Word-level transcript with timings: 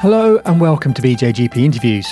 Hello 0.00 0.38
and 0.44 0.60
welcome 0.60 0.92
to 0.92 1.00
BJGP 1.00 1.56
Interviews. 1.56 2.06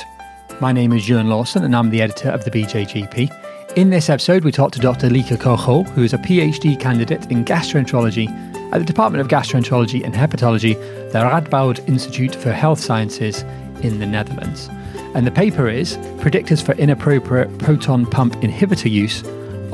My 0.59 0.73
name 0.73 0.95
is 0.95 1.07
Euan 1.07 1.29
Lawson 1.29 1.65
and 1.65 1.77
I'm 1.77 1.91
the 1.91 2.01
editor 2.01 2.31
of 2.31 2.43
the 2.43 2.51
BJGP. 2.51 3.77
In 3.77 3.91
this 3.91 4.09
episode, 4.09 4.43
we 4.43 4.53
talk 4.53 4.73
to 4.73 4.79
Dr. 4.79 5.11
Lieke 5.11 5.37
Koggel, 5.37 5.87
who 5.91 6.03
is 6.03 6.15
a 6.15 6.19
PhD 6.19 6.81
candidate 6.81 7.31
in 7.31 7.45
gastroenterology 7.45 8.27
at 8.73 8.79
the 8.79 8.87
Department 8.87 9.21
of 9.21 9.29
Gastroenterology 9.29 10.03
and 10.03 10.15
Hepatology, 10.15 10.75
the 11.13 11.19
Radboud 11.19 11.87
Institute 11.87 12.35
for 12.35 12.53
Health 12.53 12.81
Sciences 12.81 13.43
in 13.83 13.99
the 13.99 14.07
Netherlands. 14.07 14.71
And 15.15 15.27
the 15.27 15.31
paper 15.31 15.69
is 15.69 15.99
Predictors 16.23 16.65
for 16.65 16.73
Inappropriate 16.77 17.59
Proton 17.59 18.07
Pump 18.07 18.33
Inhibitor 18.37 18.91
Use 18.91 19.23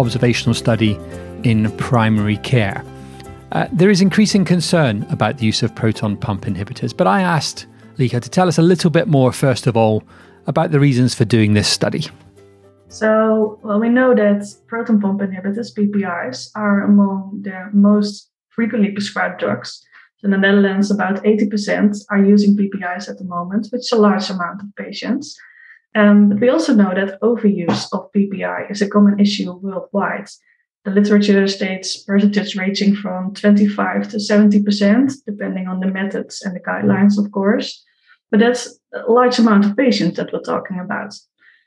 Observational 0.00 0.54
Study 0.54 0.98
in 1.44 1.70
Primary 1.76 2.38
Care. 2.38 2.84
Uh, 3.52 3.68
there 3.70 3.88
is 3.88 4.00
increasing 4.00 4.44
concern 4.44 5.06
about 5.10 5.38
the 5.38 5.46
use 5.46 5.62
of 5.62 5.72
proton 5.76 6.16
pump 6.16 6.44
inhibitors, 6.44 6.96
but 6.96 7.06
I 7.06 7.22
asked 7.22 7.66
Lieke 8.00 8.20
to 8.22 8.30
tell 8.30 8.48
us 8.48 8.58
a 8.58 8.62
little 8.62 8.90
bit 8.90 9.06
more, 9.06 9.30
first 9.30 9.66
of 9.66 9.76
all, 9.76 10.02
about 10.46 10.70
the 10.70 10.80
reasons 10.80 11.14
for 11.14 11.26
doing 11.26 11.52
this 11.52 11.68
study. 11.68 12.06
So, 12.88 13.60
well, 13.62 13.78
we 13.78 13.88
know 13.88 14.14
that 14.14 14.42
proton 14.66 15.00
pump 15.00 15.20
inhibitors, 15.20 15.72
PPIs, 15.76 16.50
are 16.56 16.82
among 16.82 17.42
the 17.42 17.68
most 17.72 18.30
frequently 18.48 18.90
prescribed 18.90 19.38
drugs. 19.38 19.82
In 20.24 20.30
the 20.30 20.38
Netherlands, 20.38 20.90
about 20.90 21.22
80% 21.22 21.96
are 22.10 22.24
using 22.24 22.56
PPIs 22.56 23.08
at 23.08 23.18
the 23.18 23.24
moment, 23.24 23.68
which 23.70 23.82
is 23.82 23.92
a 23.92 23.96
large 23.96 24.28
amount 24.28 24.62
of 24.62 24.74
patients. 24.76 25.36
Um, 25.94 26.30
but 26.30 26.40
we 26.40 26.48
also 26.48 26.74
know 26.74 26.92
that 26.94 27.20
overuse 27.20 27.86
of 27.92 28.10
PPI 28.12 28.70
is 28.70 28.82
a 28.82 28.88
common 28.88 29.20
issue 29.20 29.52
worldwide. 29.52 30.28
The 30.84 30.90
literature 30.90 31.46
states 31.46 32.02
percentages 32.02 32.56
ranging 32.56 32.96
from 32.96 33.34
25 33.34 34.08
to 34.08 34.16
70%, 34.16 35.12
depending 35.26 35.68
on 35.68 35.80
the 35.80 35.86
methods 35.86 36.42
and 36.42 36.56
the 36.56 36.60
guidelines, 36.60 37.22
of 37.22 37.30
course. 37.30 37.84
But 38.30 38.40
that's 38.40 38.78
a 38.92 39.10
large 39.10 39.38
amount 39.38 39.64
of 39.64 39.76
patients 39.76 40.16
that 40.16 40.32
we're 40.32 40.40
talking 40.40 40.78
about. 40.78 41.14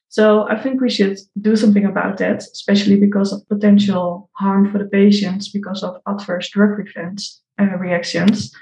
So 0.09 0.47
I 0.47 0.61
think 0.61 0.80
we 0.80 0.92
should 0.92 1.17
do 1.42 1.55
something 1.55 1.86
about 1.86 2.17
that, 2.20 2.38
especially 2.38 2.97
because 2.97 3.33
of 3.33 3.47
potential 3.50 4.30
harm 4.33 4.72
for 4.72 4.78
the 4.78 4.86
patients 4.86 5.50
because 5.50 5.81
of 5.81 6.00
adverse 6.08 6.50
drug 6.50 6.80
events, 6.80 7.42
uh, 7.59 7.66
reactions. 7.78 8.53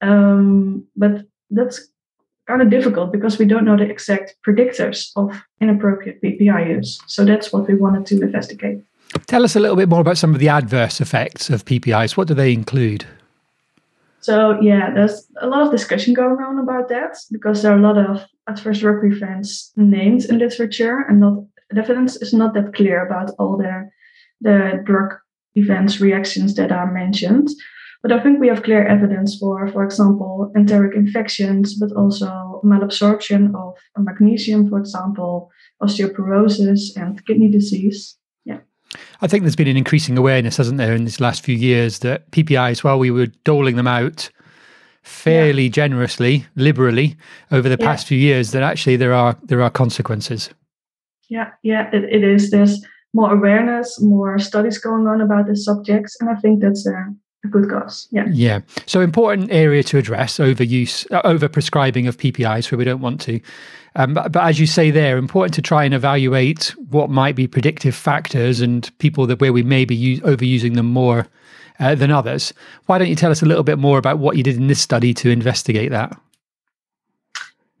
Um, 0.00 0.86
but 0.96 1.26
that's 1.50 1.88
kind 2.46 2.62
of 2.62 2.70
difficult 2.70 3.12
because 3.12 3.38
we 3.38 3.44
don't 3.44 3.64
know 3.64 3.76
the 3.76 3.84
exact 3.84 4.36
predictors 4.46 5.10
of 5.16 5.42
inappropriate 5.60 6.22
PPI 6.22 6.68
use. 6.76 6.98
So 7.06 7.24
that's 7.24 7.52
what 7.52 7.68
we 7.68 7.74
wanted 7.74 8.06
to 8.06 8.22
investigate. 8.22 8.78
Tell 9.26 9.44
us 9.44 9.56
a 9.56 9.60
little 9.60 9.76
bit 9.76 9.88
more 9.88 10.00
about 10.00 10.18
some 10.18 10.34
of 10.34 10.40
the 10.40 10.48
adverse 10.48 11.00
effects 11.00 11.50
of 11.50 11.64
PPIs. 11.64 12.16
What 12.16 12.28
do 12.28 12.34
they 12.34 12.52
include? 12.52 13.06
So 14.24 14.58
yeah, 14.62 14.90
there's 14.94 15.30
a 15.42 15.46
lot 15.46 15.66
of 15.66 15.70
discussion 15.70 16.14
going 16.14 16.42
on 16.42 16.58
about 16.58 16.88
that 16.88 17.14
because 17.30 17.60
there 17.60 17.72
are 17.72 17.78
a 17.78 17.82
lot 17.82 17.98
of 17.98 18.24
adverse 18.48 18.78
drug 18.78 19.04
events 19.04 19.70
named 19.76 20.24
in 20.24 20.38
literature, 20.38 21.04
and 21.06 21.20
not 21.20 21.44
the 21.68 21.82
evidence 21.82 22.16
is 22.16 22.32
not 22.32 22.54
that 22.54 22.72
clear 22.72 23.04
about 23.04 23.32
all 23.38 23.58
the 23.58 23.90
the 24.40 24.82
drug 24.86 25.10
events 25.56 26.00
reactions 26.00 26.54
that 26.54 26.72
are 26.72 26.90
mentioned. 26.90 27.50
But 28.02 28.12
I 28.12 28.20
think 28.22 28.40
we 28.40 28.48
have 28.48 28.62
clear 28.62 28.86
evidence 28.86 29.36
for, 29.36 29.68
for 29.68 29.84
example, 29.84 30.50
enteric 30.56 30.96
infections, 30.96 31.74
but 31.78 31.92
also 31.92 32.62
malabsorption 32.64 33.54
of 33.54 33.74
magnesium, 33.98 34.70
for 34.70 34.78
example, 34.78 35.50
osteoporosis 35.82 36.96
and 36.96 37.22
kidney 37.26 37.50
disease. 37.50 38.16
I 39.20 39.26
think 39.26 39.42
there's 39.42 39.56
been 39.56 39.68
an 39.68 39.76
increasing 39.76 40.18
awareness, 40.18 40.56
hasn't 40.56 40.78
there, 40.78 40.94
in 40.94 41.04
these 41.04 41.20
last 41.20 41.44
few 41.44 41.56
years 41.56 42.00
that 42.00 42.30
PPIs, 42.30 42.82
while 42.82 42.98
we 42.98 43.10
were 43.10 43.26
doling 43.44 43.76
them 43.76 43.86
out 43.86 44.30
fairly 45.02 45.64
yeah. 45.64 45.70
generously, 45.70 46.46
liberally 46.56 47.16
over 47.50 47.68
the 47.68 47.76
yeah. 47.78 47.86
past 47.86 48.06
few 48.06 48.18
years, 48.18 48.50
that 48.52 48.62
actually 48.62 48.96
there 48.96 49.12
are 49.12 49.36
there 49.42 49.62
are 49.62 49.70
consequences. 49.70 50.50
Yeah, 51.28 51.50
yeah, 51.62 51.90
it, 51.92 52.04
it 52.04 52.24
is. 52.24 52.50
There's 52.50 52.84
more 53.12 53.32
awareness, 53.32 54.00
more 54.00 54.38
studies 54.38 54.78
going 54.78 55.06
on 55.06 55.20
about 55.20 55.46
the 55.46 55.56
subjects, 55.56 56.16
and 56.20 56.28
I 56.30 56.34
think 56.36 56.60
that's 56.60 56.86
a, 56.86 56.92
a 56.92 57.14
good 57.48 57.68
cause. 57.68 58.08
Yeah. 58.10 58.24
Yeah. 58.30 58.60
So 58.86 59.00
important 59.00 59.50
area 59.50 59.82
to 59.84 59.98
address 59.98 60.38
overuse, 60.38 61.10
uh, 61.12 61.20
over 61.24 61.48
prescribing 61.48 62.06
of 62.06 62.16
PPIs, 62.16 62.70
where 62.70 62.78
we 62.78 62.84
don't 62.84 63.00
want 63.00 63.20
to. 63.22 63.40
Um, 63.96 64.14
but, 64.14 64.32
but, 64.32 64.42
as 64.42 64.58
you 64.58 64.66
say 64.66 64.90
there, 64.90 65.16
important 65.16 65.54
to 65.54 65.62
try 65.62 65.84
and 65.84 65.94
evaluate 65.94 66.74
what 66.90 67.10
might 67.10 67.36
be 67.36 67.46
predictive 67.46 67.94
factors 67.94 68.60
and 68.60 68.90
people 68.98 69.26
that 69.26 69.40
where 69.40 69.52
we 69.52 69.62
may 69.62 69.84
be 69.84 69.94
use, 69.94 70.20
overusing 70.20 70.74
them 70.74 70.86
more 70.86 71.28
uh, 71.78 71.94
than 71.94 72.10
others. 72.10 72.52
Why 72.86 72.98
don't 72.98 73.08
you 73.08 73.14
tell 73.14 73.30
us 73.30 73.42
a 73.42 73.46
little 73.46 73.62
bit 73.62 73.78
more 73.78 73.98
about 73.98 74.18
what 74.18 74.36
you 74.36 74.42
did 74.42 74.56
in 74.56 74.66
this 74.66 74.80
study 74.80 75.14
to 75.14 75.30
investigate 75.30 75.90
that? 75.90 76.18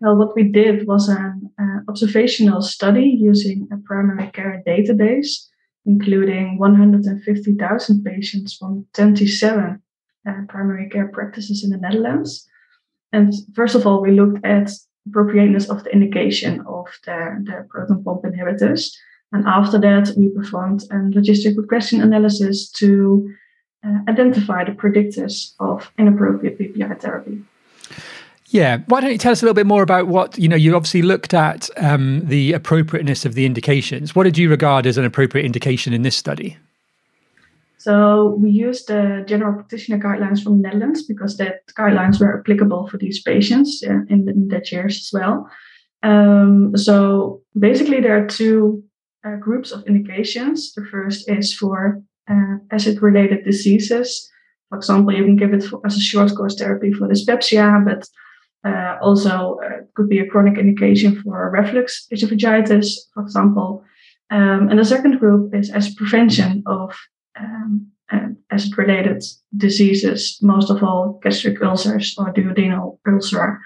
Well, 0.00 0.16
what 0.16 0.36
we 0.36 0.44
did 0.44 0.86
was 0.86 1.08
an 1.08 1.50
uh, 1.58 1.78
observational 1.88 2.62
study 2.62 3.16
using 3.18 3.68
a 3.72 3.76
primary 3.78 4.30
care 4.32 4.62
database, 4.66 5.46
including 5.86 6.58
150,000 6.58 8.04
patients 8.04 8.54
from 8.54 8.86
27 8.94 9.82
uh, 10.26 10.32
primary 10.48 10.88
care 10.88 11.08
practices 11.08 11.62
in 11.62 11.70
the 11.70 11.76
Netherlands. 11.76 12.48
And 13.12 13.32
first 13.54 13.74
of 13.74 13.86
all, 13.86 14.00
we 14.00 14.12
looked 14.12 14.44
at 14.44 14.70
appropriateness 15.06 15.68
of 15.68 15.84
the 15.84 15.92
indication 15.92 16.60
of 16.66 16.86
the, 17.04 17.42
the 17.44 17.66
proton 17.68 18.02
pump 18.02 18.22
inhibitors. 18.22 18.90
And 19.32 19.46
after 19.46 19.78
that, 19.80 20.12
we 20.16 20.28
performed 20.28 20.84
a 20.84 20.94
logistic 20.94 21.56
regression 21.56 22.00
analysis 22.00 22.70
to 22.72 23.30
uh, 23.84 23.98
identify 24.08 24.64
the 24.64 24.72
predictors 24.72 25.54
of 25.60 25.92
inappropriate 25.98 26.58
PPI 26.58 27.00
therapy. 27.00 27.42
Yeah, 28.48 28.78
why 28.86 29.00
don't 29.00 29.10
you 29.10 29.18
tell 29.18 29.32
us 29.32 29.42
a 29.42 29.44
little 29.44 29.54
bit 29.54 29.66
more 29.66 29.82
about 29.82 30.06
what 30.06 30.38
you 30.38 30.48
know? 30.48 30.56
You 30.56 30.76
obviously 30.76 31.02
looked 31.02 31.32
at 31.34 31.70
um, 31.76 32.20
the 32.26 32.52
appropriateness 32.52 33.24
of 33.24 33.34
the 33.34 33.46
indications. 33.46 34.14
What 34.14 34.24
did 34.24 34.36
you 34.36 34.50
regard 34.50 34.86
as 34.86 34.98
an 34.98 35.04
appropriate 35.04 35.44
indication 35.46 35.92
in 35.92 36.02
this 36.02 36.16
study? 36.16 36.56
So 37.78 38.36
we 38.40 38.50
used 38.50 38.88
the 38.88 39.24
general 39.26 39.54
practitioner 39.54 39.98
guidelines 39.98 40.42
from 40.42 40.62
the 40.62 40.68
Netherlands 40.68 41.02
because 41.02 41.36
that 41.36 41.66
guidelines 41.78 42.18
were 42.18 42.38
applicable 42.40 42.88
for 42.88 42.96
these 42.96 43.22
patients 43.22 43.82
in, 43.82 44.06
in 44.08 44.48
that 44.48 44.72
years 44.72 44.96
as 44.96 45.10
well. 45.12 45.50
Um, 46.02 46.76
so 46.76 47.42
basically, 47.58 48.00
there 48.00 48.22
are 48.22 48.26
two 48.26 48.82
uh, 49.24 49.36
groups 49.36 49.72
of 49.72 49.86
indications. 49.86 50.72
The 50.72 50.84
first 50.84 51.30
is 51.30 51.52
for 51.52 52.02
uh, 52.30 52.56
acid-related 52.70 53.44
diseases. 53.44 54.30
For 54.68 54.78
example, 54.78 55.14
you 55.14 55.24
can 55.24 55.36
give 55.36 55.52
it 55.52 55.64
for, 55.64 55.80
as 55.84 55.96
a 55.96 56.00
short 56.00 56.34
course 56.34 56.56
therapy 56.56 56.92
for 56.92 57.08
dyspepsia, 57.08 57.82
but 57.84 58.08
uh, 58.64 58.96
also 59.02 59.58
uh, 59.64 59.82
could 59.94 60.08
be 60.08 60.18
a 60.18 60.26
chronic 60.26 60.58
indication 60.58 61.20
for 61.22 61.50
reflux 61.50 62.06
esophagitis, 62.12 62.86
for 63.12 63.22
example. 63.22 63.84
Um, 64.30 64.68
and 64.70 64.78
the 64.78 64.84
second 64.84 65.18
group 65.18 65.54
is 65.54 65.70
as 65.70 65.94
prevention 65.94 66.62
of 66.66 66.96
um, 67.38 67.92
acid 68.54 68.76
related 68.78 69.22
diseases, 69.56 70.38
most 70.40 70.70
of 70.70 70.82
all 70.82 71.20
gastric 71.22 71.62
ulcers 71.62 72.14
or 72.18 72.32
duodenal 72.32 72.98
ulcer. 73.06 73.60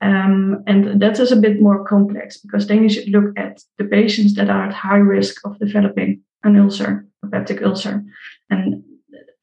Um, 0.00 0.64
and 0.66 1.00
that 1.00 1.20
is 1.20 1.30
a 1.30 1.36
bit 1.36 1.60
more 1.60 1.84
complex 1.84 2.38
because 2.38 2.66
then 2.66 2.82
you 2.82 2.88
should 2.88 3.08
look 3.08 3.38
at 3.38 3.62
the 3.78 3.84
patients 3.84 4.34
that 4.34 4.50
are 4.50 4.66
at 4.66 4.72
high 4.72 4.96
risk 4.96 5.36
of 5.44 5.58
developing 5.58 6.22
an 6.42 6.58
ulcer, 6.58 7.06
a 7.22 7.26
peptic 7.28 7.62
ulcer. 7.62 8.02
And 8.50 8.82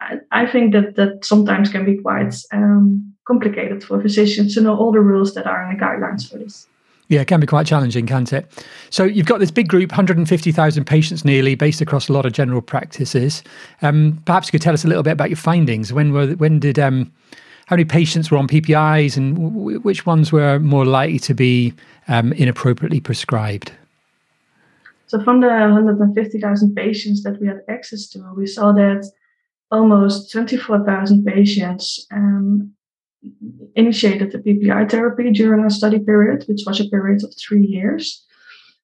I, 0.02 0.16
I 0.32 0.46
think 0.52 0.74
that 0.74 0.96
that 0.96 1.24
sometimes 1.24 1.70
can 1.70 1.86
be 1.86 1.98
quite 1.98 2.36
um, 2.52 3.14
complicated 3.30 3.84
for 3.84 4.02
physicians 4.02 4.56
to 4.56 4.62
know 4.62 4.76
all 4.76 4.92
the 4.92 5.00
rules 5.00 5.36
that 5.36 5.46
are 5.46 5.62
in 5.64 5.78
the 5.78 5.84
guidelines 5.84 6.28
for 6.30 6.40
this. 6.40 6.66
Yeah, 7.10 7.22
it 7.22 7.28
can 7.28 7.40
be 7.40 7.48
quite 7.48 7.68
challenging, 7.68 8.08
can't 8.08 8.32
it? 8.34 8.66
So 8.90 9.04
you've 9.04 9.28
got 9.28 9.40
this 9.40 9.52
big 9.52 9.68
group, 9.68 9.92
150,000 9.92 10.86
patients 10.86 11.24
nearly, 11.24 11.56
based 11.56 11.82
across 11.82 12.10
a 12.10 12.14
lot 12.14 12.26
of 12.26 12.34
general 12.34 12.62
practices. 12.62 13.44
Um, 13.84 14.22
perhaps 14.26 14.48
you 14.48 14.52
could 14.52 14.62
tell 14.62 14.74
us 14.74 14.84
a 14.84 14.88
little 14.88 15.04
bit 15.04 15.14
about 15.14 15.30
your 15.30 15.38
findings. 15.38 15.94
When 15.94 16.12
were 16.12 16.28
when 16.34 16.60
did 16.60 16.78
um, 16.80 17.12
how 17.68 17.76
many 17.76 17.86
patients 17.86 18.32
were 18.32 18.38
on 18.38 18.48
PPIs, 18.48 19.18
and 19.18 19.36
w- 19.36 19.80
which 19.80 20.06
ones 20.06 20.32
were 20.32 20.60
more 20.60 20.86
likely 20.86 21.20
to 21.20 21.34
be 21.34 21.74
um, 22.08 22.34
inappropriately 22.34 23.00
prescribed? 23.00 23.72
So 25.08 25.24
from 25.24 25.42
the 25.42 25.48
150,000 25.48 26.76
patients 26.76 27.24
that 27.24 27.40
we 27.42 27.48
had 27.48 27.62
access 27.68 28.08
to, 28.10 28.34
we 28.38 28.46
saw 28.46 28.72
that 28.74 29.04
almost 29.72 30.32
24,000 30.32 31.26
patients 31.26 32.06
um, 32.12 32.74
initiated 33.76 34.32
the 34.32 34.40
PPI 34.40 34.90
therapy 34.90 35.32
during 35.32 35.66
a 35.66 35.70
study 35.70 36.00
period, 36.00 36.46
which 36.48 36.62
was 36.66 36.80
a 36.80 36.90
period 36.90 37.24
of 37.24 37.34
three 37.36 37.66
years. 37.66 38.26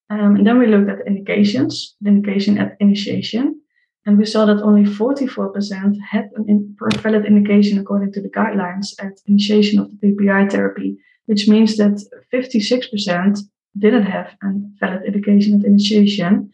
Um, 0.10 0.36
and 0.36 0.46
then 0.46 0.60
we 0.60 0.68
looked 0.68 0.90
at 0.90 1.08
indications, 1.08 1.96
indication 2.06 2.58
at 2.58 2.78
initiation, 2.80 3.60
and 4.06 4.18
we 4.18 4.26
saw 4.26 4.46
that 4.46 4.62
only 4.62 4.84
44% 4.84 5.98
had 6.12 6.30
a 6.38 6.42
in, 6.48 6.76
valid 7.02 7.26
indication 7.26 7.80
according 7.80 8.12
to 8.14 8.22
the 8.22 8.30
guidelines 8.30 8.94
at 9.00 9.14
initiation 9.26 9.80
of 9.80 9.90
the 9.90 9.98
PPI 10.08 10.52
therapy, 10.52 10.98
which 11.26 11.48
means 11.48 11.78
that 11.78 12.04
56% 12.32 13.40
didn't 13.78 14.04
have 14.04 14.28
a 14.44 14.48
valid 14.80 15.06
indication 15.06 15.60
at 15.60 15.66
initiation. 15.66 16.52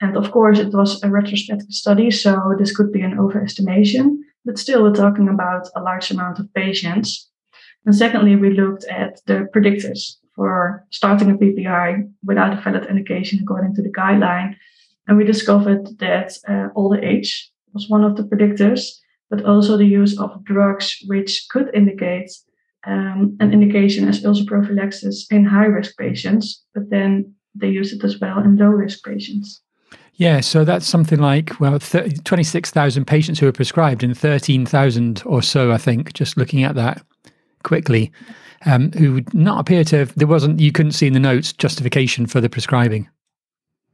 And 0.00 0.16
of 0.16 0.30
course, 0.30 0.58
it 0.60 0.72
was 0.72 1.02
a 1.02 1.10
retrospective 1.10 1.72
study, 1.72 2.10
so 2.10 2.54
this 2.58 2.74
could 2.76 2.92
be 2.92 3.02
an 3.02 3.16
overestimation, 3.16 4.18
but 4.44 4.58
still, 4.58 4.82
we're 4.82 4.94
talking 4.94 5.28
about 5.28 5.68
a 5.76 5.82
large 5.82 6.10
amount 6.10 6.38
of 6.38 6.52
patients. 6.54 7.30
And 7.86 7.94
secondly, 7.94 8.36
we 8.36 8.50
looked 8.50 8.84
at 8.84 9.20
the 9.26 9.48
predictors 9.54 10.16
for 10.34 10.84
starting 10.90 11.30
a 11.30 11.34
PPI 11.34 12.10
without 12.24 12.56
a 12.56 12.60
valid 12.60 12.86
indication 12.86 13.40
according 13.42 13.74
to 13.74 13.82
the 13.82 13.92
guideline. 13.92 14.56
And 15.06 15.16
we 15.16 15.24
discovered 15.24 15.98
that 15.98 16.38
uh, 16.48 16.68
older 16.74 17.00
age 17.02 17.50
was 17.72 17.88
one 17.88 18.04
of 18.04 18.16
the 18.16 18.22
predictors, 18.24 18.86
but 19.30 19.44
also 19.44 19.76
the 19.76 19.86
use 19.86 20.18
of 20.18 20.44
drugs 20.44 20.96
which 21.06 21.46
could 21.50 21.70
indicate 21.74 22.30
um, 22.86 23.36
an 23.40 23.52
indication 23.52 24.08
as 24.08 24.24
ulcer 24.24 24.44
prophylaxis 24.44 25.26
in 25.30 25.44
high 25.44 25.66
risk 25.66 25.96
patients, 25.96 26.64
but 26.74 26.90
then 26.90 27.34
they 27.54 27.68
use 27.68 27.92
it 27.92 28.02
as 28.04 28.18
well 28.18 28.38
in 28.38 28.56
low 28.56 28.66
risk 28.66 29.04
patients. 29.04 29.62
Yeah, 30.16 30.40
so 30.40 30.64
that's 30.64 30.86
something 30.86 31.18
like, 31.18 31.58
well, 31.58 31.78
26,000 31.78 33.04
patients 33.06 33.38
who 33.40 33.48
are 33.48 33.52
prescribed 33.52 34.04
and 34.04 34.16
13,000 34.16 35.22
or 35.24 35.42
so, 35.42 35.72
I 35.72 35.78
think, 35.78 36.12
just 36.12 36.36
looking 36.36 36.62
at 36.62 36.74
that 36.74 37.04
quickly, 37.62 38.12
um, 38.66 38.92
who 38.92 39.14
would 39.14 39.32
not 39.34 39.60
appear 39.60 39.84
to 39.84 39.98
have, 39.98 40.14
there 40.14 40.28
wasn't, 40.28 40.60
you 40.60 40.70
couldn't 40.70 40.92
see 40.92 41.06
in 41.06 41.12
the 41.12 41.20
notes 41.20 41.52
justification 41.52 42.26
for 42.26 42.40
the 42.40 42.48
prescribing. 42.48 43.08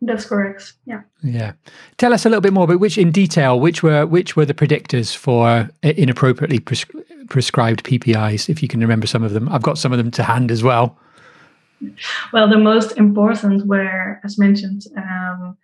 That's 0.01 0.27
correct. 0.27 0.75
Yeah. 0.87 1.03
Yeah. 1.23 1.53
Tell 1.97 2.13
us 2.13 2.25
a 2.25 2.29
little 2.29 2.41
bit 2.41 2.53
more 2.53 2.65
about 2.65 2.81
which, 2.81 2.99
in 2.99 3.11
detail, 3.11 3.59
which 3.59 3.83
were 3.83 4.07
which 4.07 4.37
were 4.37 4.45
the 4.45 4.55
predictors 4.55 5.17
for 5.17 5.69
inappropriately 5.83 6.61
pres- 6.61 6.87
prescribed 7.29 7.85
PPIs, 7.85 8.49
if 8.49 8.63
you 8.63 8.69
can 8.69 8.81
remember 8.81 9.09
some 9.09 9.25
of 9.25 9.33
them. 9.33 9.49
I've 9.49 9.63
got 9.63 9.77
some 9.77 9.93
of 9.93 9.99
them 9.99 10.13
to 10.13 10.23
hand 10.23 10.53
as 10.53 10.63
well. 10.63 10.97
Well, 12.33 12.49
the 12.49 12.59
most 12.59 12.93
important 12.97 13.67
were, 13.67 14.21
as 14.25 14.39
mentioned, 14.39 14.85
um, 14.97 15.57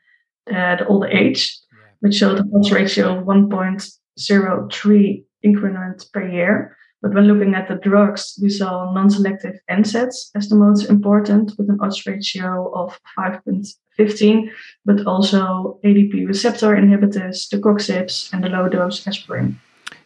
the 0.46 0.86
older 0.86 1.08
age, 1.08 1.58
which 2.00 2.16
showed 2.16 2.38
a 2.38 2.44
odds 2.54 2.70
ratio 2.70 3.18
of 3.18 3.24
1.03 3.24 5.24
increment 5.42 6.06
per 6.12 6.28
year. 6.28 6.76
But 7.02 7.12
when 7.12 7.26
looking 7.26 7.54
at 7.54 7.66
the 7.68 7.74
drugs, 7.74 8.38
we 8.40 8.48
saw 8.48 8.92
non-selective 8.94 9.58
NSAIDs 9.70 10.30
as 10.34 10.48
the 10.48 10.56
most 10.56 10.88
important, 10.88 11.52
with 11.58 11.68
an 11.68 11.78
odds 11.82 12.06
ratio 12.06 12.72
of 12.74 12.98
5.15, 13.18 14.50
but 14.86 15.06
also 15.06 15.78
ADP 15.84 16.26
receptor 16.26 16.74
inhibitors, 16.74 17.46
the 17.50 17.58
COXIBs, 17.58 18.32
and 18.32 18.42
the 18.42 18.48
low-dose 18.48 19.06
aspirin. 19.06 19.60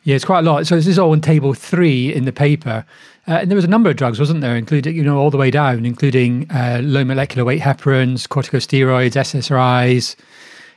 Yeah, 0.09 0.17
it's 0.17 0.25
quite 0.25 0.39
a 0.39 0.51
lot. 0.51 0.67
So 0.67 0.75
this 0.75 0.87
is 0.87 0.99
all 0.99 1.13
in 1.13 1.21
table 1.21 1.53
three 1.53 2.15
in 2.15 2.25
the 2.25 2.33
paper. 2.33 2.87
Uh, 3.27 3.41
and 3.43 3.51
there 3.51 3.57
was 3.57 3.67
a 3.67 3.69
number 3.69 3.91
of 3.91 3.97
drugs, 3.97 4.19
wasn't 4.19 4.41
there, 4.41 4.57
including, 4.57 4.97
you 4.97 5.03
know, 5.03 5.19
all 5.19 5.31
the 5.31 5.37
way 5.37 5.51
down, 5.51 5.85
including 5.85 6.51
uh, 6.51 6.81
low 6.83 7.05
molecular 7.05 7.45
weight 7.45 7.61
heparins, 7.61 8.27
corticosteroids, 8.27 9.13
SSRIs, 9.13 10.17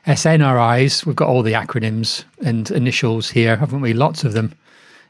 SNRIs. 0.06 1.06
We've 1.06 1.16
got 1.16 1.30
all 1.30 1.44
the 1.44 1.54
acronyms 1.54 2.26
and 2.44 2.70
initials 2.72 3.30
here, 3.30 3.56
haven't 3.56 3.80
we? 3.80 3.94
Lots 3.94 4.26
of 4.26 4.34
them. 4.34 4.54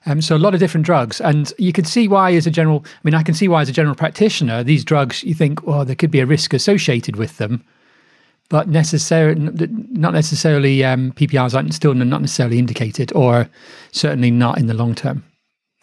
Um, 0.06 0.22
so 0.22 0.36
a 0.36 0.38
lot 0.38 0.54
of 0.54 0.60
different 0.60 0.86
drugs, 0.86 1.20
and 1.20 1.52
you 1.58 1.74
can 1.74 1.86
see 1.86 2.08
why, 2.08 2.32
as 2.36 2.46
a 2.46 2.52
general, 2.52 2.86
I 2.86 3.00
mean, 3.02 3.16
I 3.16 3.24
can 3.24 3.34
see 3.34 3.48
why, 3.48 3.64
as 3.64 3.70
a 3.70 3.74
general 3.74 3.96
practitioner, 3.96 4.64
these 4.64 4.86
drugs, 4.86 5.24
you 5.24 5.34
think, 5.34 5.66
well, 5.66 5.84
there 5.84 5.96
could 5.96 6.12
be 6.12 6.20
a 6.20 6.28
risk 6.28 6.54
associated 6.54 7.16
with 7.16 7.38
them, 7.38 7.64
but 8.52 8.68
necessarily 8.68 9.40
not 9.92 10.14
necessarily 10.14 10.84
um, 10.84 11.14
PPIs 11.14 11.56
aren't 11.56 11.74
still 11.74 11.94
not 11.94 12.20
necessarily 12.20 12.60
indicated, 12.60 13.14
or 13.16 13.50
certainly 13.94 14.30
not 14.30 14.58
in 14.58 14.68
the 14.68 14.74
long 14.74 14.94
term. 14.94 15.24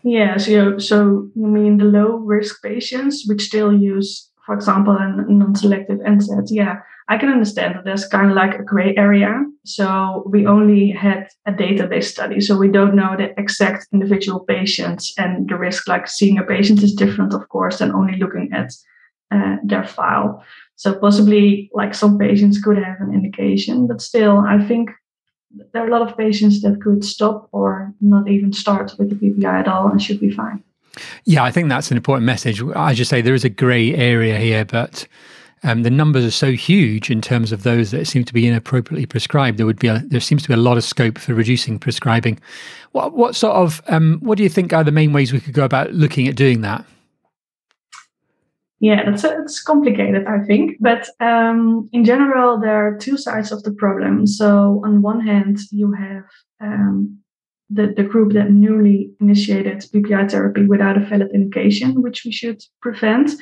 Yeah, 0.05 0.37
so, 0.37 0.79
so 0.79 1.29
you 1.35 1.47
mean 1.47 1.79
the 1.79 1.85
low 1.85 2.17
risk 2.17 2.63
patients 2.63 3.25
which 3.27 3.43
still 3.43 3.73
use, 3.73 4.31
for 4.45 4.55
example, 4.55 4.95
a 4.99 5.33
non-selective 5.33 5.99
NSAID? 6.01 6.49
Yeah, 6.51 6.81
I 7.09 7.17
can 7.17 7.31
understand 7.31 7.75
that 7.75 7.85
there's 7.85 8.07
kind 8.07 8.31
of 8.31 8.37
like 8.37 8.55
a 8.55 8.63
gray 8.63 8.95
area. 8.97 9.33
So 9.65 10.25
we 10.31 10.47
only 10.47 10.91
had 10.91 11.29
a 11.47 11.53
database 11.53 12.05
study, 12.05 12.39
so 12.43 12.59
we 12.59 12.69
don't 12.69 12.95
know 12.95 13.17
the 13.17 13.33
exact 13.41 13.87
individual 13.95 14.41
patients 14.41 15.15
and 15.17 15.49
the 15.49 15.57
risk. 15.57 15.89
Like 15.89 16.07
seeing 16.07 16.39
a 16.39 16.45
patient 16.45 16.83
is 16.83 16.93
different, 16.95 17.33
of 17.33 17.49
course, 17.49 17.79
than 17.79 17.95
only 17.95 18.19
looking 18.19 18.51
at 18.53 18.73
uh, 19.31 19.57
their 19.63 19.85
file. 19.85 20.45
So 20.77 20.95
possibly, 20.95 21.71
like 21.75 21.95
some 21.95 22.19
patients 22.19 22.61
could 22.61 22.79
have 22.79 23.01
an 23.01 23.13
indication, 23.13 23.87
but 23.87 24.01
still, 24.01 24.39
I 24.39 24.65
think 24.65 24.91
there 25.73 25.83
are 25.83 25.89
a 25.89 25.91
lot 25.91 26.09
of 26.09 26.17
patients 26.17 26.63
that 26.63 26.81
could 26.81 27.05
stop 27.05 27.49
or 27.53 27.93
not 28.01 28.29
even 28.29 28.53
start 28.53 28.95
with 28.99 29.11
the 29.11 29.17
PPI 29.17 29.61
at 29.61 29.69
all 29.69 29.89
and 29.89 30.01
should 30.01 30.21
be 30.21 30.31
fine. 30.31 30.63
Yeah, 31.25 31.45
I 31.45 31.51
think 31.51 31.69
that's 31.69 31.91
an 31.91 31.97
important 31.97 32.27
message. 32.27 32.63
I 32.75 32.95
just 32.95 33.11
say 33.11 33.21
there 33.21 33.35
is 33.35 33.45
a 33.45 33.49
grey 33.49 33.95
area 33.95 34.37
here, 34.39 34.65
but 34.65 35.07
um, 35.63 35.83
the 35.83 35.91
numbers 35.91 36.25
are 36.25 36.31
so 36.31 36.53
huge 36.53 37.11
in 37.11 37.21
terms 37.21 37.53
of 37.53 37.63
those 37.63 37.91
that 37.91 38.07
seem 38.07 38.25
to 38.25 38.33
be 38.33 38.47
inappropriately 38.47 39.07
prescribed. 39.07 39.59
There 39.59 39.67
would 39.67 39.79
be 39.79 39.89
a, 39.89 40.03
there 40.07 40.21
seems 40.21 40.43
to 40.43 40.49
be 40.49 40.55
a 40.55 40.59
lot 40.59 40.77
of 40.77 40.85
scope 40.85 41.19
for 41.19 41.35
reducing 41.35 41.79
prescribing. 41.79 42.39
What 42.93 43.15
what 43.15 43.35
sort 43.35 43.55
of 43.55 43.83
um, 43.89 44.19
what 44.21 44.39
do 44.39 44.45
you 44.45 44.49
think 44.49 44.73
are 44.73 44.85
the 44.85 44.93
main 44.93 45.13
ways 45.13 45.33
we 45.33 45.41
could 45.41 45.55
go 45.55 45.65
about 45.65 45.93
looking 45.93 46.29
at 46.29 46.37
doing 46.37 46.61
that? 46.63 46.85
Yeah, 48.81 49.11
that's 49.11 49.25
it's 49.25 49.61
complicated, 49.61 50.25
I 50.27 50.45
think. 50.45 50.77
But 50.81 51.09
um, 51.21 51.89
in 51.93 52.05
general, 52.05 52.61
there 52.61 52.87
are 52.87 52.97
two 52.97 53.17
sides 53.17 53.51
of 53.51 53.63
the 53.65 53.73
problem. 53.73 54.27
So 54.27 54.81
on 54.85 55.03
one 55.03 55.21
hand, 55.21 55.59
you 55.73 55.93
have 55.93 56.25
um, 56.61 57.19
the, 57.71 57.93
the 57.97 58.05
group 58.05 58.33
that 58.35 58.53
newly 58.53 59.11
initiated 59.21 59.85
PPI 59.93 60.31
therapy 60.31 60.65
without 60.65 60.97
a 60.97 61.05
valid 61.05 61.31
indication, 61.35 62.03
which 62.03 62.23
we 62.25 62.31
should 62.31 62.63
prevent. 62.81 63.33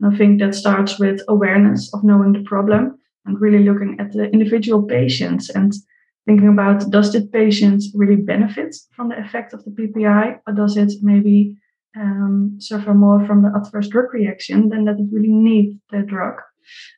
And 0.00 0.14
I 0.14 0.16
think 0.16 0.40
that 0.40 0.54
starts 0.54 0.98
with 0.98 1.20
awareness 1.28 1.92
of 1.92 2.02
knowing 2.02 2.32
the 2.32 2.42
problem 2.44 2.98
and 3.26 3.40
really 3.40 3.64
looking 3.64 3.96
at 4.00 4.12
the 4.12 4.30
individual 4.30 4.82
patients 4.82 5.50
and 5.50 5.74
thinking 6.26 6.48
about 6.48 6.90
does 6.90 7.12
the 7.12 7.22
patient 7.22 7.82
really 7.94 8.16
benefit 8.16 8.74
from 8.94 9.10
the 9.10 9.18
effect 9.18 9.52
of 9.52 9.64
the 9.64 9.70
PPI 9.70 10.40
or 10.46 10.52
does 10.52 10.76
it 10.76 10.92
maybe 11.02 11.56
um, 11.96 12.56
suffer 12.58 12.94
more 12.94 13.24
from 13.26 13.42
the 13.42 13.52
adverse 13.56 13.88
drug 13.88 14.12
reaction 14.12 14.68
than 14.68 14.84
that 14.84 14.98
it 14.98 15.08
really 15.12 15.32
need 15.32 15.80
the 15.90 16.02
drug. 16.02 16.34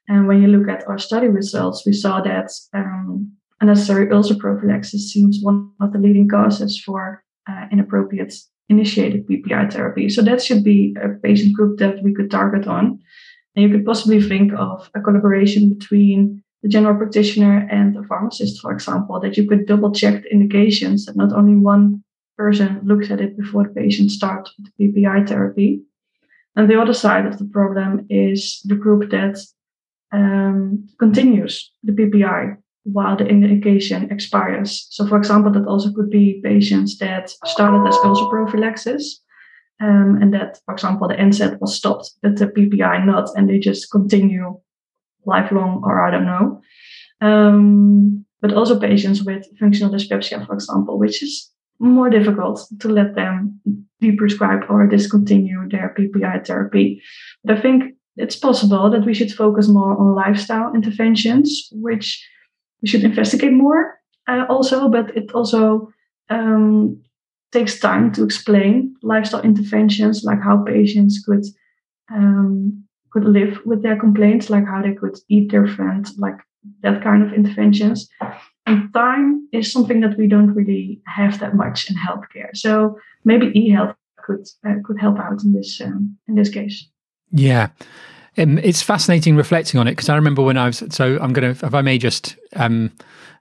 And 0.08 0.26
when 0.26 0.42
you 0.42 0.48
look 0.48 0.68
at 0.68 0.86
our 0.88 0.98
study 0.98 1.28
results, 1.28 1.84
we 1.86 1.92
saw 1.92 2.20
that 2.22 2.50
um, 2.74 3.32
unnecessary 3.60 4.10
ulcer 4.10 4.34
prophylaxis 4.34 5.12
seems 5.12 5.38
one 5.42 5.72
of 5.80 5.92
the 5.92 5.98
leading 5.98 6.28
causes 6.28 6.80
for 6.80 7.22
uh, 7.48 7.66
inappropriate 7.70 8.34
initiated 8.68 9.26
PPI 9.26 9.72
therapy. 9.72 10.08
So 10.08 10.22
that 10.22 10.42
should 10.42 10.62
be 10.62 10.94
a 11.02 11.08
patient 11.20 11.54
group 11.54 11.78
that 11.78 12.02
we 12.02 12.14
could 12.14 12.30
target 12.30 12.66
on. 12.66 12.98
And 13.56 13.62
you 13.62 13.70
could 13.70 13.86
possibly 13.86 14.20
think 14.20 14.52
of 14.52 14.90
a 14.94 15.00
collaboration 15.00 15.72
between 15.74 16.42
the 16.62 16.68
general 16.68 16.96
practitioner 16.96 17.66
and 17.70 17.94
the 17.94 18.02
pharmacist, 18.02 18.60
for 18.60 18.72
example, 18.72 19.20
that 19.20 19.36
you 19.36 19.48
could 19.48 19.66
double 19.66 19.92
check 19.92 20.22
the 20.22 20.30
indications 20.30 21.06
that 21.06 21.16
not 21.16 21.32
only 21.32 21.56
one 21.56 22.02
person 22.38 22.80
looks 22.84 23.10
at 23.10 23.20
it 23.20 23.36
before 23.36 23.64
the 23.64 23.74
patient 23.74 24.10
starts 24.10 24.54
the 24.58 24.70
PPI 24.80 25.28
therapy. 25.28 25.82
And 26.56 26.70
the 26.70 26.80
other 26.80 26.94
side 26.94 27.26
of 27.26 27.38
the 27.38 27.44
problem 27.44 28.06
is 28.08 28.60
the 28.64 28.74
group 28.74 29.10
that 29.10 29.38
um, 30.12 30.88
continues 30.98 31.70
the 31.82 31.92
PPI 31.92 32.56
while 32.84 33.16
the 33.16 33.26
indication 33.26 34.10
expires. 34.10 34.86
So, 34.90 35.06
for 35.06 35.18
example, 35.18 35.52
that 35.52 35.66
also 35.66 35.92
could 35.92 36.10
be 36.10 36.40
patients 36.42 36.98
that 36.98 37.30
started 37.44 37.86
as 37.86 37.96
ulcer 37.96 38.26
prophylaxis, 38.26 39.20
um, 39.80 40.18
and 40.20 40.32
that, 40.34 40.58
for 40.64 40.74
example, 40.74 41.06
the 41.08 41.14
NSAID 41.14 41.60
was 41.60 41.76
stopped, 41.76 42.10
but 42.22 42.36
the 42.36 42.46
PPI 42.46 43.04
not, 43.04 43.28
and 43.36 43.48
they 43.48 43.58
just 43.58 43.90
continue 43.90 44.58
lifelong, 45.26 45.82
or 45.84 46.04
I 46.04 46.10
don't 46.10 46.24
know. 46.24 46.60
Um, 47.20 48.24
but 48.40 48.54
also 48.54 48.78
patients 48.78 49.22
with 49.22 49.46
functional 49.58 49.92
dyspepsia, 49.92 50.46
for 50.46 50.54
example, 50.54 50.98
which 50.98 51.22
is 51.22 51.50
more 51.78 52.10
difficult 52.10 52.60
to 52.80 52.88
let 52.88 53.14
them 53.14 53.60
be 54.00 54.12
prescribed 54.12 54.64
or 54.68 54.86
discontinue 54.86 55.68
their 55.68 55.94
PPI 55.98 56.46
therapy. 56.46 57.02
But 57.44 57.58
I 57.58 57.60
think 57.60 57.94
it's 58.16 58.36
possible 58.36 58.90
that 58.90 59.04
we 59.04 59.14
should 59.14 59.32
focus 59.32 59.68
more 59.68 59.96
on 59.98 60.14
lifestyle 60.14 60.74
interventions, 60.74 61.68
which 61.72 62.24
we 62.82 62.88
should 62.88 63.04
investigate 63.04 63.52
more 63.52 63.98
uh, 64.28 64.44
also, 64.48 64.88
but 64.88 65.16
it 65.16 65.32
also 65.32 65.90
um, 66.28 67.02
takes 67.52 67.80
time 67.80 68.12
to 68.12 68.24
explain 68.24 68.94
lifestyle 69.02 69.42
interventions, 69.42 70.22
like 70.22 70.42
how 70.42 70.62
patients 70.64 71.22
could 71.24 71.44
um, 72.12 72.84
could 73.10 73.24
live 73.24 73.60
with 73.64 73.82
their 73.82 73.98
complaints, 73.98 74.50
like 74.50 74.66
how 74.66 74.82
they 74.82 74.92
could 74.92 75.18
eat 75.28 75.50
different, 75.50 76.10
like 76.18 76.36
that 76.82 77.02
kind 77.02 77.22
of 77.22 77.32
interventions. 77.32 78.08
And 78.68 78.92
time 78.92 79.48
is 79.52 79.72
something 79.72 80.00
that 80.00 80.18
we 80.18 80.26
don't 80.26 80.54
really 80.54 81.00
have 81.06 81.40
that 81.40 81.54
much 81.54 81.90
in 81.90 81.96
healthcare. 81.96 82.54
So 82.54 82.98
maybe 83.24 83.46
e-health 83.58 83.96
could 84.18 84.46
uh, 84.66 84.74
could 84.84 85.00
help 85.00 85.18
out 85.18 85.42
in 85.42 85.52
this 85.52 85.80
um, 85.80 86.18
in 86.28 86.34
this 86.34 86.50
case. 86.50 86.86
Yeah. 87.30 87.68
Um, 88.36 88.58
it's 88.58 88.82
fascinating 88.82 89.36
reflecting 89.36 89.80
on 89.80 89.88
it 89.88 89.92
because 89.92 90.10
I 90.10 90.16
remember 90.16 90.42
when 90.42 90.58
I 90.58 90.66
was 90.66 90.82
so 90.90 91.18
I'm 91.20 91.32
going 91.32 91.54
to 91.54 91.66
if 91.66 91.74
I 91.74 91.80
may 91.80 91.96
just 91.96 92.36
um, 92.56 92.92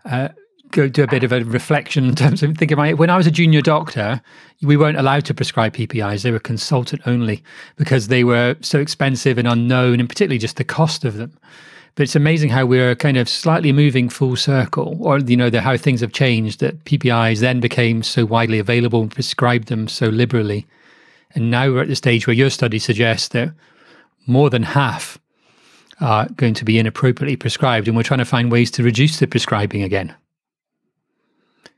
uh, 0.05 0.29
go 0.71 0.87
do 0.87 1.03
a 1.03 1.07
bit 1.07 1.25
of 1.25 1.33
a 1.33 1.43
reflection 1.43 2.05
in 2.05 2.15
terms 2.15 2.41
of 2.41 2.57
thinking 2.57 2.77
about 2.77 2.87
it. 2.87 2.97
When 2.97 3.09
I 3.09 3.17
was 3.17 3.27
a 3.27 3.31
junior 3.31 3.61
doctor, 3.61 4.21
we 4.61 4.77
weren't 4.77 4.97
allowed 4.97 5.25
to 5.25 5.33
prescribe 5.33 5.73
PPIs; 5.73 6.23
they 6.23 6.31
were 6.31 6.39
consultant 6.39 7.01
only 7.05 7.43
because 7.75 8.07
they 8.07 8.23
were 8.23 8.55
so 8.61 8.79
expensive 8.79 9.37
and 9.37 9.47
unknown, 9.47 9.99
and 9.99 10.07
particularly 10.07 10.39
just 10.39 10.55
the 10.55 10.63
cost 10.63 11.03
of 11.03 11.17
them. 11.17 11.37
But 11.97 12.03
it's 12.03 12.15
amazing 12.15 12.49
how 12.49 12.67
we're 12.67 12.95
kind 12.95 13.17
of 13.17 13.27
slightly 13.27 13.71
moving 13.71 14.07
full 14.07 14.35
circle, 14.35 14.95
or 14.99 15.17
you 15.17 15.35
know, 15.35 15.49
the, 15.49 15.61
how 15.61 15.77
things 15.77 16.01
have 16.01 16.11
changed. 16.11 16.59
That 16.59 16.85
PPIs 16.85 17.39
then 17.39 17.59
became 17.59 18.03
so 18.03 18.23
widely 18.23 18.59
available 18.59 19.01
and 19.01 19.11
prescribed 19.11 19.67
them 19.67 19.87
so 19.87 20.05
liberally, 20.05 20.67
And 21.33 21.49
now 21.49 21.71
we're 21.71 21.81
at 21.81 21.87
the 21.87 21.95
stage 21.95 22.27
where 22.27 22.35
your 22.35 22.51
study 22.51 22.77
suggests 22.77 23.29
that 23.29 23.51
more 24.27 24.51
than 24.51 24.61
half 24.61 25.17
are 25.99 26.29
going 26.35 26.53
to 26.53 26.63
be 26.63 26.77
inappropriately 26.77 27.35
prescribed, 27.35 27.87
and 27.87 27.97
we're 27.97 28.03
trying 28.03 28.19
to 28.19 28.25
find 28.25 28.51
ways 28.51 28.69
to 28.71 28.83
reduce 28.83 29.17
the 29.17 29.25
prescribing 29.25 29.81
again. 29.81 30.13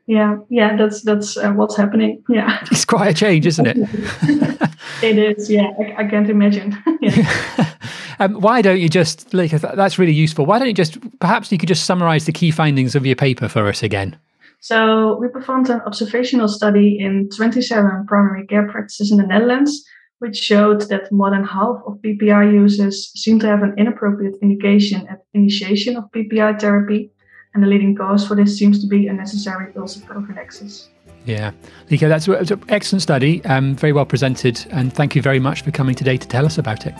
Yeah, 0.06 0.40
yeah, 0.50 0.76
that's 0.76 1.02
that's 1.04 1.38
uh, 1.38 1.54
what's 1.54 1.78
happening. 1.78 2.22
Yeah, 2.28 2.60
it's 2.72 2.84
quite 2.84 3.08
a 3.08 3.14
change, 3.14 3.48
isn't 3.48 3.68
it? 3.68 3.78
it 5.02 5.18
is. 5.18 5.50
Yeah, 5.50 5.72
I, 5.80 6.04
I 6.04 6.10
can't 6.10 6.30
imagine. 6.30 6.78
um, 8.20 8.36
why 8.36 8.62
don't 8.62 8.80
you 8.80 8.90
just 8.90 9.34
like 9.34 9.52
that's 9.52 9.98
really 9.98 10.14
useful? 10.14 10.46
Why 10.46 10.60
don't 10.60 10.68
you 10.68 10.74
just 10.74 10.98
perhaps 11.20 11.52
you 11.52 11.58
could 11.58 11.70
just 11.70 11.86
summarize 11.86 12.26
the 12.26 12.32
key 12.32 12.52
findings 12.52 12.96
of 12.96 13.06
your 13.06 13.16
paper 13.16 13.48
for 13.48 13.68
us 13.68 13.84
again? 13.84 14.18
So 14.62 15.18
we 15.20 15.30
performed 15.30 15.70
an 15.70 15.82
observational 15.82 16.50
study 16.50 17.00
in 17.00 17.30
27 17.36 18.06
primary 18.08 18.46
care 18.46 18.70
practices 18.70 19.10
in 19.10 19.18
the 19.18 19.26
Netherlands 19.26 19.86
which 20.20 20.38
showed 20.38 20.82
that 20.90 21.12
more 21.12 21.32
than 21.32 21.44
half 21.44 21.82
of 21.88 21.98
PPI 22.04 22.54
users 22.54 23.12
seem 23.16 23.40
to 23.40 23.48
have 23.48 23.64
an 23.64 23.74
inappropriate 23.78 24.36
indication 24.42 25.08
at 25.08 25.24
initiation 25.34 25.98
of 25.98 26.12
PPI 26.12 26.60
therapy, 26.60 27.12
and 27.54 27.64
the 27.64 27.68
leading 27.68 27.96
cause 27.96 28.28
for 28.28 28.36
this 28.36 28.58
seems 28.58 28.80
to 28.82 28.88
be 28.88 29.08
unnecessary 29.08 29.74
ulcer 29.76 30.02
prophylaxis. 30.06 30.90
Yeah, 31.26 31.52
Lieke, 31.90 32.08
that's, 32.08 32.26
that's 32.26 32.52
an 32.52 32.64
excellent 32.70 33.02
study, 33.02 33.44
um, 33.46 33.76
very 33.76 33.94
well 33.94 34.06
presented, 34.06 34.66
and 34.72 34.94
thank 34.94 35.16
you 35.16 35.22
very 35.22 35.40
much 35.40 35.64
for 35.64 35.72
coming 35.72 35.96
today 35.96 36.18
to 36.18 36.28
tell 36.28 36.46
us 36.46 36.58
about 36.58 36.86
it. 36.86 36.94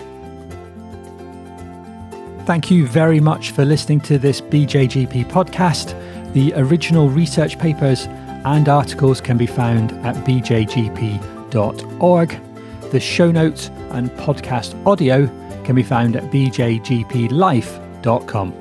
Thank 2.50 2.72
you 2.72 2.88
very 2.88 3.20
much 3.20 3.52
for 3.52 3.64
listening 3.64 4.02
to 4.02 4.18
this 4.18 4.42
BJGP 4.42 5.26
podcast. 5.26 5.94
The 6.34 6.52
original 6.56 7.08
research 7.08 7.60
papers 7.60 8.08
and 8.44 8.68
articles 8.68 9.22
can 9.22 9.38
be 9.38 9.46
found 9.46 9.92
at 10.04 10.16
bjgp.org. 10.26 11.20
The 12.90 13.00
show 13.00 13.32
notes 13.32 13.70
and 13.92 14.10
podcast 14.10 14.88
audio 14.88 15.28
can 15.64 15.76
be 15.76 15.84
found 15.84 16.16
at 16.16 16.24
bjgplife.com. 16.32 18.54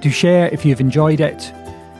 Do 0.00 0.10
share 0.10 0.48
if 0.48 0.64
you've 0.64 0.80
enjoyed 0.80 1.20
it. 1.20 1.52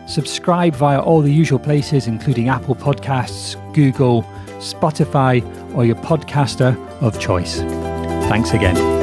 Subscribe 0.06 0.74
via 0.76 0.98
all 0.98 1.20
the 1.20 1.30
usual 1.30 1.58
places, 1.58 2.06
including 2.06 2.48
Apple 2.48 2.74
Podcasts, 2.74 3.54
Google, 3.74 4.22
Spotify, 4.60 5.44
or 5.76 5.84
your 5.84 5.96
podcaster 5.96 6.74
of 7.02 7.20
choice. 7.20 7.58
Thanks 8.30 8.54
again. 8.54 8.97